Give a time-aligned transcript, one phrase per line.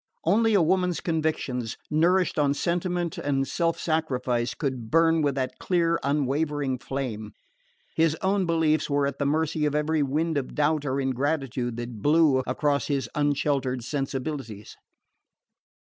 [0.23, 5.99] Only a woman's convictions, nourished on sentiment and self sacrifice, could burn with that clear
[6.01, 7.33] unwavering flame:
[7.95, 12.01] his own beliefs were at the mercy of every wind of doubt or ingratitude that
[12.01, 14.75] blew across his unsheltered sensibilities.